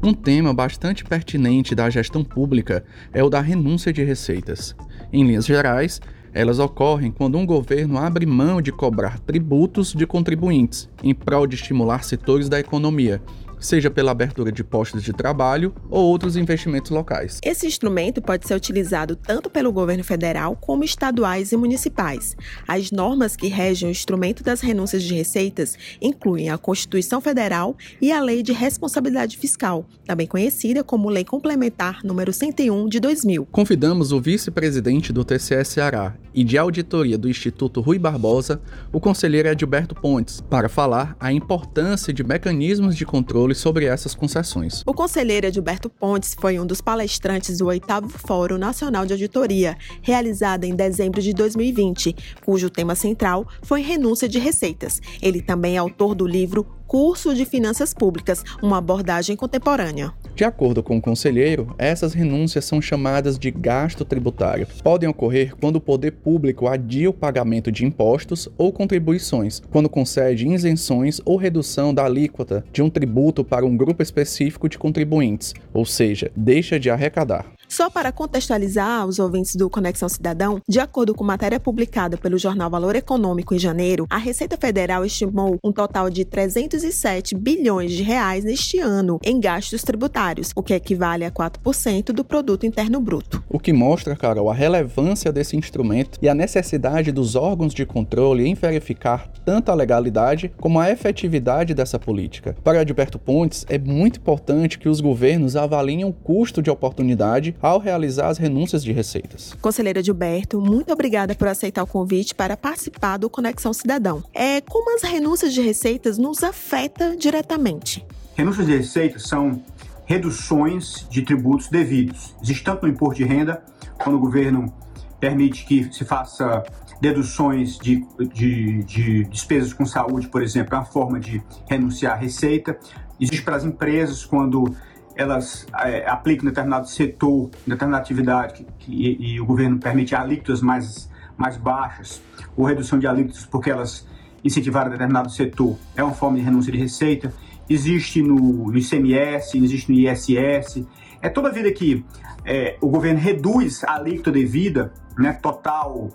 Um 0.00 0.14
tema 0.14 0.54
bastante 0.54 1.04
pertinente 1.04 1.74
da 1.74 1.90
gestão 1.90 2.22
pública 2.22 2.84
é 3.12 3.22
o 3.24 3.28
da 3.28 3.40
renúncia 3.40 3.92
de 3.92 4.04
receitas. 4.04 4.76
Em 5.12 5.26
linhas 5.26 5.44
gerais, 5.44 6.00
elas 6.32 6.60
ocorrem 6.60 7.10
quando 7.10 7.36
um 7.36 7.44
governo 7.44 7.98
abre 7.98 8.24
mão 8.24 8.62
de 8.62 8.70
cobrar 8.70 9.18
tributos 9.18 9.92
de 9.92 10.06
contribuintes 10.06 10.88
em 11.02 11.12
prol 11.12 11.48
de 11.48 11.56
estimular 11.56 12.04
setores 12.04 12.48
da 12.48 12.60
economia, 12.60 13.20
seja 13.60 13.90
pela 13.90 14.12
abertura 14.12 14.52
de 14.52 14.62
postos 14.62 15.02
de 15.02 15.12
trabalho 15.12 15.74
ou 15.90 16.04
outros 16.04 16.36
investimentos 16.36 16.90
locais. 16.90 17.40
Esse 17.42 17.66
instrumento 17.66 18.20
pode 18.20 18.46
ser 18.46 18.54
utilizado 18.54 19.16
tanto 19.16 19.50
pelo 19.50 19.72
governo 19.72 20.04
federal 20.04 20.56
como 20.56 20.84
estaduais 20.84 21.52
e 21.52 21.56
municipais. 21.56 22.36
As 22.66 22.90
normas 22.90 23.36
que 23.36 23.48
regem 23.48 23.88
o 23.88 23.90
instrumento 23.90 24.42
das 24.42 24.60
renúncias 24.60 25.02
de 25.02 25.14
receitas 25.14 25.76
incluem 26.00 26.50
a 26.50 26.58
Constituição 26.58 27.20
Federal 27.20 27.76
e 28.00 28.12
a 28.12 28.20
Lei 28.20 28.42
de 28.42 28.52
Responsabilidade 28.52 29.36
Fiscal, 29.36 29.86
também 30.04 30.26
conhecida 30.26 30.84
como 30.84 31.08
Lei 31.08 31.24
Complementar 31.24 32.00
número 32.04 32.32
101 32.32 32.88
de 32.88 33.00
2000. 33.00 33.46
Convidamos 33.50 34.12
o 34.12 34.20
vice-presidente 34.20 35.12
do 35.12 35.24
TCE 35.24 35.64
Ceará 35.64 36.14
e 36.38 36.44
de 36.44 36.56
auditoria 36.56 37.18
do 37.18 37.28
Instituto 37.28 37.80
Rui 37.80 37.98
Barbosa, 37.98 38.62
o 38.92 39.00
conselheiro 39.00 39.48
Edilberto 39.48 39.92
Pontes, 39.92 40.40
para 40.40 40.68
falar 40.68 41.16
a 41.18 41.32
importância 41.32 42.12
de 42.12 42.22
mecanismos 42.22 42.96
de 42.96 43.04
controle 43.04 43.56
sobre 43.56 43.86
essas 43.86 44.14
concessões. 44.14 44.84
O 44.86 44.94
conselheiro 44.94 45.48
Edilberto 45.48 45.90
Pontes 45.90 46.36
foi 46.38 46.60
um 46.60 46.64
dos 46.64 46.80
palestrantes 46.80 47.58
do 47.58 47.66
oitavo 47.66 48.08
Fórum 48.08 48.56
Nacional 48.56 49.04
de 49.04 49.14
Auditoria, 49.14 49.76
realizado 50.00 50.62
em 50.62 50.76
dezembro 50.76 51.20
de 51.20 51.32
2020, 51.32 52.14
cujo 52.44 52.70
tema 52.70 52.94
central 52.94 53.44
foi 53.60 53.80
renúncia 53.80 54.28
de 54.28 54.38
receitas. 54.38 55.02
Ele 55.20 55.42
também 55.42 55.74
é 55.74 55.78
autor 55.78 56.14
do 56.14 56.24
livro 56.24 56.77
Curso 56.88 57.34
de 57.34 57.44
Finanças 57.44 57.92
Públicas, 57.92 58.42
uma 58.62 58.78
abordagem 58.78 59.36
contemporânea. 59.36 60.10
De 60.34 60.42
acordo 60.42 60.82
com 60.82 60.96
o 60.96 61.02
conselheiro, 61.02 61.74
essas 61.76 62.14
renúncias 62.14 62.64
são 62.64 62.80
chamadas 62.80 63.38
de 63.38 63.50
gasto 63.50 64.06
tributário. 64.06 64.66
Podem 64.82 65.06
ocorrer 65.06 65.54
quando 65.60 65.76
o 65.76 65.80
poder 65.82 66.12
público 66.12 66.66
adia 66.66 67.10
o 67.10 67.12
pagamento 67.12 67.70
de 67.70 67.84
impostos 67.84 68.48
ou 68.56 68.72
contribuições, 68.72 69.60
quando 69.70 69.86
concede 69.90 70.48
isenções 70.48 71.20
ou 71.26 71.36
redução 71.36 71.92
da 71.92 72.06
alíquota 72.06 72.64
de 72.72 72.80
um 72.80 72.88
tributo 72.88 73.44
para 73.44 73.66
um 73.66 73.76
grupo 73.76 74.02
específico 74.02 74.66
de 74.66 74.78
contribuintes, 74.78 75.52
ou 75.74 75.84
seja, 75.84 76.32
deixa 76.34 76.80
de 76.80 76.88
arrecadar. 76.88 77.57
Só 77.78 77.88
para 77.88 78.10
contextualizar 78.10 79.06
os 79.06 79.20
ouvintes 79.20 79.54
do 79.54 79.70
Conexão 79.70 80.08
Cidadão, 80.08 80.60
de 80.68 80.80
acordo 80.80 81.14
com 81.14 81.22
matéria 81.22 81.60
publicada 81.60 82.16
pelo 82.16 82.36
jornal 82.36 82.68
Valor 82.68 82.96
Econômico 82.96 83.54
em 83.54 83.58
janeiro, 83.60 84.04
a 84.10 84.16
Receita 84.16 84.56
Federal 84.56 85.04
estimou 85.04 85.56
um 85.62 85.70
total 85.70 86.10
de 86.10 86.24
307 86.24 87.36
bilhões 87.36 87.92
de 87.92 88.02
reais 88.02 88.42
neste 88.42 88.80
ano 88.80 89.20
em 89.22 89.38
gastos 89.38 89.82
tributários, 89.82 90.50
o 90.56 90.62
que 90.64 90.74
equivale 90.74 91.24
a 91.24 91.30
4% 91.30 92.06
do 92.06 92.24
produto 92.24 92.66
interno 92.66 93.00
bruto. 93.00 93.44
O 93.48 93.60
que 93.60 93.72
mostra, 93.72 94.16
Carol, 94.16 94.50
a 94.50 94.54
relevância 94.54 95.30
desse 95.30 95.56
instrumento 95.56 96.18
e 96.20 96.28
a 96.28 96.34
necessidade 96.34 97.12
dos 97.12 97.36
órgãos 97.36 97.72
de 97.72 97.86
controle 97.86 98.44
em 98.44 98.54
verificar 98.54 99.28
tanto 99.44 99.70
a 99.70 99.74
legalidade 99.76 100.52
como 100.60 100.80
a 100.80 100.90
efetividade 100.90 101.74
dessa 101.74 101.96
política. 101.96 102.56
Para 102.64 102.80
Adalberto 102.80 103.20
Pontes, 103.20 103.64
é 103.68 103.78
muito 103.78 104.18
importante 104.18 104.80
que 104.80 104.88
os 104.88 105.00
governos 105.00 105.54
avaliem 105.54 106.04
o 106.04 106.12
custo 106.12 106.60
de 106.60 106.70
oportunidade 106.70 107.54
ao 107.68 107.78
realizar 107.78 108.28
as 108.28 108.38
renúncias 108.38 108.82
de 108.82 108.92
receitas. 108.92 109.54
Conselheira 109.60 110.02
Gilberto, 110.02 110.60
muito 110.60 110.92
obrigada 110.92 111.34
por 111.34 111.48
aceitar 111.48 111.82
o 111.82 111.86
convite 111.86 112.34
para 112.34 112.56
participar 112.56 113.16
do 113.18 113.28
Conexão 113.28 113.72
Cidadão. 113.72 114.22
É 114.34 114.60
como 114.60 114.94
as 114.96 115.02
renúncias 115.02 115.52
de 115.52 115.60
receitas 115.60 116.18
nos 116.18 116.42
afeta 116.42 117.16
diretamente. 117.16 118.04
Renúncias 118.34 118.66
de 118.66 118.76
receitas 118.76 119.24
são 119.24 119.62
reduções 120.06 121.06
de 121.10 121.22
tributos 121.22 121.68
devidos. 121.68 122.34
Existe 122.42 122.64
tanto 122.64 122.86
no 122.86 122.92
imposto 122.92 123.16
de 123.16 123.24
renda, 123.24 123.62
quando 124.02 124.16
o 124.16 124.18
governo 124.18 124.72
permite 125.20 125.66
que 125.66 125.92
se 125.92 126.04
faça 126.04 126.64
deduções 127.00 127.78
de, 127.78 128.04
de, 128.32 128.82
de, 128.84 129.24
despesas 129.24 129.72
com 129.72 129.84
saúde, 129.84 130.28
por 130.28 130.42
exemplo, 130.42 130.74
é 130.74 130.78
uma 130.78 130.84
forma 130.84 131.20
de 131.20 131.42
renunciar 131.68 132.14
à 132.14 132.16
receita. 132.16 132.78
Existe 133.20 133.42
para 133.42 133.56
as 133.56 133.64
empresas, 133.64 134.24
quando 134.24 134.74
elas 135.18 135.66
é, 135.80 136.08
aplicam 136.08 136.46
determinado 136.46 136.86
setor, 136.86 137.50
determinada 137.66 138.00
atividade 138.00 138.64
que, 138.78 138.92
e, 138.92 139.34
e, 139.34 139.40
o 139.40 139.44
governo 139.44 139.76
permite 139.76 140.14
alíquotas 140.14 140.62
mais, 140.62 141.10
mais 141.36 141.56
baixas 141.56 142.22
ou 142.56 142.64
redução 142.64 143.00
de 143.00 143.06
alíquotas 143.08 143.44
porque 143.44 143.68
elas 143.68 144.06
incentivaram 144.44 144.92
determinado 144.92 145.28
setor, 145.28 145.76
é 145.96 146.04
uma 146.04 146.14
forma 146.14 146.38
de 146.38 146.44
renúncia 146.44 146.70
de 146.70 146.78
receita. 146.78 147.34
Existe 147.68 148.22
no, 148.22 148.70
no 148.70 148.78
ICMS, 148.78 149.58
existe 149.58 149.92
no 149.92 149.98
ISS. 149.98 150.86
É 151.20 151.28
toda 151.28 151.48
a 151.48 151.52
vida 151.52 151.70
que 151.72 152.04
é, 152.44 152.76
o 152.80 152.88
governo 152.88 153.18
reduz 153.18 153.82
a 153.82 153.96
alíquota 153.96 154.30
devida, 154.30 154.92
né, 155.18 155.32
total, 155.32 156.10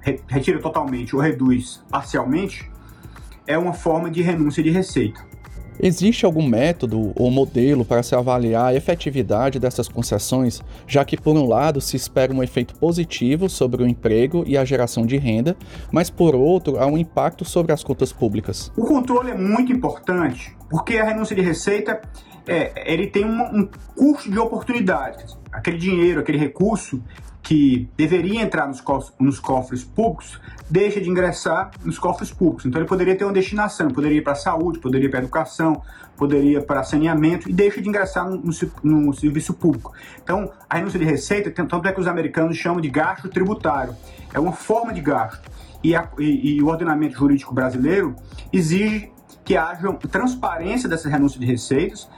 re, 0.00 0.20
retira 0.28 0.60
totalmente 0.60 1.16
ou 1.16 1.20
reduz 1.20 1.84
parcialmente, 1.90 2.70
é 3.48 3.58
uma 3.58 3.72
forma 3.72 4.08
de 4.08 4.22
renúncia 4.22 4.62
de 4.62 4.70
receita. 4.70 5.20
Existe 5.80 6.24
algum 6.24 6.46
método 6.46 7.12
ou 7.16 7.30
modelo 7.30 7.84
para 7.84 8.02
se 8.02 8.14
avaliar 8.14 8.66
a 8.66 8.74
efetividade 8.74 9.58
dessas 9.58 9.88
concessões, 9.88 10.62
já 10.86 11.04
que, 11.04 11.16
por 11.16 11.36
um 11.36 11.46
lado, 11.46 11.80
se 11.80 11.96
espera 11.96 12.32
um 12.32 12.42
efeito 12.42 12.74
positivo 12.76 13.48
sobre 13.48 13.82
o 13.82 13.86
emprego 13.86 14.44
e 14.46 14.56
a 14.56 14.64
geração 14.64 15.04
de 15.04 15.16
renda, 15.16 15.56
mas, 15.90 16.10
por 16.10 16.34
outro, 16.34 16.78
há 16.78 16.86
um 16.86 16.96
impacto 16.96 17.44
sobre 17.44 17.72
as 17.72 17.82
contas 17.82 18.12
públicas? 18.12 18.70
O 18.76 18.84
controle 18.84 19.30
é 19.30 19.36
muito 19.36 19.72
importante, 19.72 20.56
porque 20.70 20.96
a 20.96 21.04
renúncia 21.04 21.34
de 21.34 21.42
receita 21.42 22.00
é, 22.46 22.92
ele 22.92 23.06
tem 23.06 23.24
um, 23.24 23.60
um 23.60 23.68
custo 23.96 24.30
de 24.30 24.38
oportunidade. 24.38 25.24
Aquele 25.52 25.78
dinheiro, 25.78 26.20
aquele 26.20 26.38
recurso, 26.38 27.02
que 27.42 27.88
deveria 27.96 28.40
entrar 28.40 28.66
nos, 28.66 28.80
cofres, 28.80 29.12
nos 29.20 29.38
cofres 29.38 29.84
públicos 29.84 30.40
deixa 30.68 30.98
de 30.98 31.10
ingressar 31.10 31.70
nos 31.84 31.98
cofres 31.98 32.32
públicos. 32.32 32.64
Então 32.64 32.80
ele 32.80 32.88
poderia 32.88 33.14
ter 33.14 33.24
uma 33.24 33.32
destinação, 33.32 33.88
poderia 33.88 34.18
ir 34.18 34.22
para 34.22 34.32
a 34.32 34.36
saúde, 34.36 34.78
poderia 34.78 35.10
para 35.10 35.18
a 35.18 35.22
educação, 35.22 35.82
poderia 36.16 36.62
para 36.62 36.82
saneamento 36.82 37.48
e 37.48 37.52
deixa 37.52 37.82
de 37.82 37.88
ingressar 37.88 38.28
no, 38.28 38.38
no, 38.38 39.00
no, 39.06 39.12
serviço 39.12 39.52
público. 39.52 39.92
Então 40.22 40.50
a 40.68 40.76
renúncia 40.76 40.98
de 40.98 41.04
receita, 41.04 41.50
tanto 41.50 41.86
é 41.86 41.92
que 41.92 42.00
os 42.00 42.06
americanos 42.06 42.56
chamam 42.56 42.80
de 42.80 42.88
gasto 42.88 43.28
tributário. 43.28 43.94
É 44.32 44.40
uma 44.40 44.52
forma 44.52 44.92
de 44.92 45.02
gasto. 45.02 45.50
E, 45.82 45.94
a, 45.94 46.08
e, 46.18 46.56
e 46.56 46.62
o 46.62 46.68
ordenamento 46.68 47.18
jurídico 47.18 47.52
brasileiro 47.52 48.16
exige 48.50 49.12
que 49.44 49.56
haja 49.56 49.92
transparência 50.10 50.88
dessa 50.88 51.08
renúncia 51.08 51.38
de 51.38 51.46
receitas, 51.46 52.08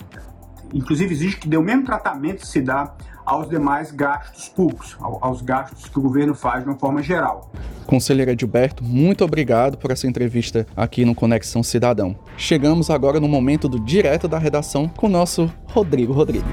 inclusive 0.73 1.13
exige 1.13 1.37
que 1.37 1.49
dê 1.49 1.57
o 1.57 1.63
mesmo 1.63 1.85
tratamento 1.85 2.41
que 2.41 2.47
se 2.47 2.61
dá 2.61 2.95
aos 3.25 3.49
demais 3.49 3.91
gastos 3.91 4.49
públicos, 4.49 4.97
aos 5.01 5.43
gastos 5.43 5.89
que 5.89 5.99
o 5.99 6.03
governo 6.03 6.35
faz 6.35 6.63
de 6.63 6.71
uma 6.71 6.79
forma 6.79 7.03
geral. 7.03 7.51
Conselheiro 7.85 8.31
Edilberto, 8.31 8.85
muito 8.85 9.25
obrigado 9.25 9.77
por 9.77 9.91
essa 9.91 10.07
entrevista 10.07 10.65
aqui 10.77 11.05
no 11.05 11.15
Conexão 11.15 11.63
Cidadão. 11.63 12.17
Chegamos 12.37 12.89
agora 12.89 13.19
no 13.19 13.29
momento 13.29 13.69
do 13.69 13.81
direto 13.81 14.29
da 14.29 14.39
redação 14.39 14.89
com 14.89 15.07
o 15.07 15.11
nosso 15.11 15.53
Rodrigo 15.67 16.13
Rodrigues. 16.13 16.47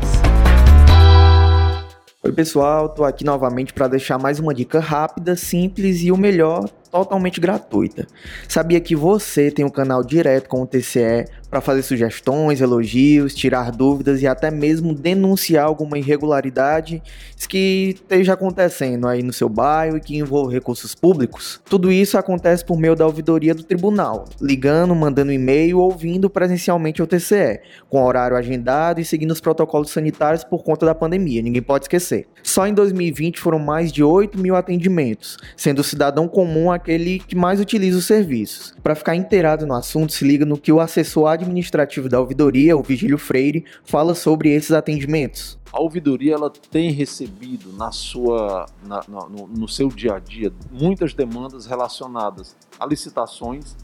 Oi, 2.24 2.32
pessoal, 2.32 2.90
tô 2.90 3.04
aqui 3.04 3.24
novamente 3.24 3.74
para 3.74 3.88
deixar 3.88 4.18
mais 4.18 4.40
uma 4.40 4.54
dica 4.54 4.80
rápida, 4.80 5.36
simples 5.36 6.02
e 6.02 6.12
o 6.12 6.18
melhor, 6.18 6.70
totalmente 6.94 7.42
gratuita. 7.42 8.06
Sabia 8.48 8.80
que 8.80 8.96
você 8.96 9.50
tem 9.50 9.66
um 9.66 9.70
canal 9.70 10.04
direto 10.04 10.48
com 10.48 10.62
o 10.62 10.68
TCE 10.68 11.26
para 11.50 11.60
fazer 11.60 11.82
sugestões, 11.82 12.62
elogios, 12.62 13.34
tirar 13.34 13.72
dúvidas 13.72 14.22
e 14.22 14.28
até 14.28 14.52
mesmo 14.52 14.94
denunciar 14.94 15.66
alguma 15.66 15.98
irregularidade 15.98 17.02
que 17.48 17.96
esteja 17.96 18.34
acontecendo 18.34 19.08
aí 19.08 19.22
no 19.22 19.34
seu 19.34 19.50
bairro 19.50 19.98
e 19.98 20.02
que 20.02 20.18
envolva 20.18 20.52
recursos 20.52 20.96
públicos? 20.96 21.60
Tudo 21.66 21.92
isso 21.92 22.18
acontece 22.18 22.64
por 22.64 22.78
meio 22.78 22.96
da 22.96 23.06
ouvidoria 23.06 23.54
do 23.54 23.64
tribunal, 23.64 24.26
ligando, 24.40 24.96
mandando 24.96 25.32
e-mail 25.32 25.80
ou 25.80 25.92
ouvindo 25.92 26.30
presencialmente 26.30 27.02
ao 27.02 27.08
TCE, 27.08 27.60
com 27.90 28.04
horário 28.04 28.38
agendado 28.38 29.02
e 29.02 29.06
seguindo 29.06 29.32
os 29.32 29.42
protocolos 29.42 29.92
sanitários 29.92 30.44
por 30.44 30.64
conta 30.64 30.86
da 30.86 30.96
pandemia, 30.96 31.42
ninguém 31.42 31.62
pode 31.62 31.86
esquecer. 31.86 32.28
Só 32.42 32.66
em 32.68 32.74
2020 32.74 33.40
foram 33.40 33.60
mais 33.60 33.92
de 33.92 34.04
8 34.04 34.40
mil 34.40 34.56
atendimentos, 34.56 35.38
sendo 35.56 35.80
o 35.80 35.84
cidadão 35.84 36.28
comum 36.28 36.72
aquele 36.84 37.20
que 37.20 37.36
mais 37.36 37.62
utiliza 37.62 37.98
os 37.98 38.06
serviços. 38.06 38.76
Para 38.84 38.94
ficar 38.94 39.16
inteirado 39.16 39.66
no 39.66 39.74
assunto, 39.74 40.12
se 40.12 40.26
liga 40.26 40.46
no 40.46 40.58
que 40.58 40.72
o 40.72 40.82
assessor 40.82 41.28
administrativo 41.28 42.10
da 42.10 42.20
ouvidoria, 42.20 42.76
o 42.76 42.84
Vigílio 42.84 43.18
Freire, 43.18 43.64
fala 43.86 44.14
sobre 44.14 44.50
esses 44.50 44.72
atendimentos. 44.72 45.58
A 45.72 45.80
ouvidoria 45.80 46.36
ela 46.36 46.50
tem 46.50 46.92
recebido 46.92 47.72
na 47.74 47.92
sua, 47.92 48.68
na, 48.86 49.02
no, 49.08 49.48
no 49.48 49.68
seu 49.68 49.88
dia 49.88 50.16
a 50.16 50.20
dia 50.20 50.54
muitas 50.70 51.14
demandas 51.14 51.66
relacionadas 51.66 52.56
a 52.80 52.86
licitações, 52.86 53.76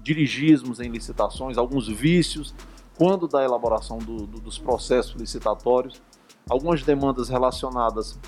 dirigismos 0.00 0.78
em 0.80 0.88
licitações, 0.88 1.58
alguns 1.58 1.88
vícios 1.88 2.54
quando 2.96 3.28
da 3.28 3.44
elaboração 3.44 3.98
do, 3.98 4.26
do, 4.26 4.40
dos 4.40 4.56
processos 4.56 5.20
licitatórios, 5.20 6.00
algumas 6.48 6.82
demandas 6.82 7.28
relacionadas 7.28 8.18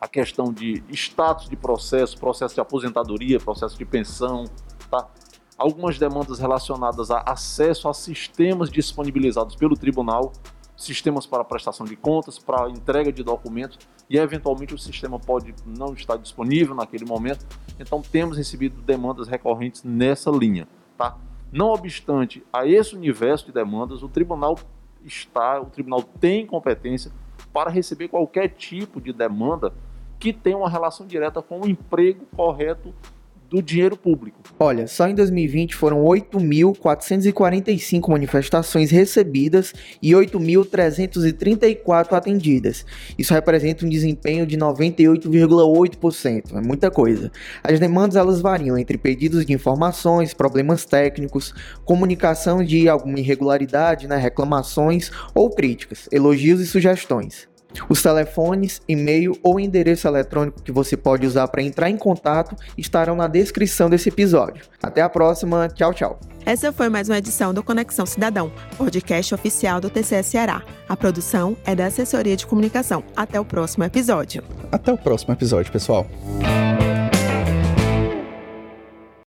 à 0.00 0.06
questão 0.06 0.52
de 0.52 0.82
status 0.90 1.48
de 1.48 1.56
processo, 1.56 2.18
processo 2.18 2.54
de 2.54 2.60
aposentadoria, 2.60 3.38
processo 3.40 3.76
de 3.76 3.84
pensão, 3.84 4.44
tá? 4.90 5.08
algumas 5.58 5.98
demandas 5.98 6.38
relacionadas 6.38 7.10
a 7.10 7.20
acesso 7.26 7.88
a 7.88 7.94
sistemas 7.94 8.70
disponibilizados 8.70 9.56
pelo 9.56 9.76
tribunal. 9.76 10.32
sistemas 10.76 11.26
para 11.26 11.42
prestação 11.42 11.84
de 11.84 11.96
contas, 11.96 12.38
para 12.38 12.70
entrega 12.70 13.12
de 13.12 13.24
documentos, 13.24 13.76
e 14.08 14.16
eventualmente 14.16 14.72
o 14.72 14.78
sistema 14.78 15.18
pode 15.18 15.52
não 15.66 15.92
estar 15.92 16.16
disponível 16.16 16.72
naquele 16.72 17.04
momento. 17.04 17.44
Então 17.80 18.00
temos 18.00 18.36
recebido 18.36 18.80
demandas 18.82 19.26
recorrentes 19.26 19.82
nessa 19.82 20.30
linha, 20.30 20.68
tá? 20.96 21.18
Não 21.50 21.70
obstante 21.70 22.44
a 22.52 22.64
esse 22.64 22.94
universo 22.94 23.46
de 23.46 23.52
demandas, 23.52 24.04
o 24.04 24.08
tribunal 24.08 24.56
está, 25.04 25.60
o 25.60 25.66
tribunal 25.66 26.00
tem 26.02 26.46
competência 26.46 27.10
para 27.52 27.70
receber 27.70 28.06
qualquer 28.06 28.48
tipo 28.50 29.00
de 29.00 29.12
demanda 29.12 29.72
que 30.18 30.32
tenha 30.32 30.56
uma 30.56 30.70
relação 30.70 31.06
direta 31.06 31.40
com 31.40 31.60
o 31.60 31.68
emprego 31.68 32.26
correto 32.36 32.92
do 33.48 33.62
dinheiro 33.62 33.96
público. 33.96 34.36
Olha, 34.58 34.86
só 34.86 35.08
em 35.08 35.14
2020 35.14 35.74
foram 35.74 36.04
8.445 36.04 38.10
manifestações 38.10 38.90
recebidas 38.90 39.72
e 40.02 40.10
8.334 40.12 42.12
atendidas. 42.12 42.84
Isso 43.16 43.32
representa 43.32 43.86
um 43.86 43.88
desempenho 43.88 44.46
de 44.46 44.58
98,8%, 44.58 46.56
é 46.56 46.60
muita 46.60 46.90
coisa. 46.90 47.32
As 47.62 47.80
demandas 47.80 48.16
elas 48.16 48.42
variam 48.42 48.76
entre 48.76 48.98
pedidos 48.98 49.46
de 49.46 49.54
informações, 49.54 50.34
problemas 50.34 50.84
técnicos, 50.84 51.54
comunicação 51.84 52.62
de 52.62 52.86
alguma 52.88 53.18
irregularidade, 53.18 54.06
né, 54.06 54.16
reclamações 54.16 55.10
ou 55.34 55.50
críticas, 55.50 56.06
elogios 56.12 56.60
e 56.60 56.66
sugestões. 56.66 57.48
Os 57.88 58.02
telefones, 58.02 58.80
e-mail 58.88 59.36
ou 59.42 59.60
endereço 59.60 60.08
eletrônico 60.08 60.62
que 60.62 60.72
você 60.72 60.96
pode 60.96 61.26
usar 61.26 61.48
para 61.48 61.62
entrar 61.62 61.90
em 61.90 61.96
contato 61.96 62.56
estarão 62.76 63.14
na 63.14 63.26
descrição 63.26 63.88
desse 63.90 64.08
episódio. 64.08 64.64
Até 64.82 65.00
a 65.02 65.08
próxima, 65.08 65.68
tchau, 65.68 65.92
tchau. 65.92 66.20
Essa 66.44 66.72
foi 66.72 66.88
mais 66.88 67.08
uma 67.08 67.18
edição 67.18 67.52
do 67.52 67.62
Conexão 67.62 68.06
Cidadão, 68.06 68.50
podcast 68.78 69.34
oficial 69.34 69.80
do 69.80 69.90
TCE 69.90 70.22
Ceará. 70.22 70.62
A 70.88 70.96
produção 70.96 71.56
é 71.64 71.74
da 71.74 71.86
Assessoria 71.86 72.36
de 72.36 72.46
Comunicação. 72.46 73.04
Até 73.14 73.38
o 73.38 73.44
próximo 73.44 73.84
episódio. 73.84 74.42
Até 74.72 74.92
o 74.92 74.96
próximo 74.96 75.34
episódio, 75.34 75.70
pessoal. 75.70 76.06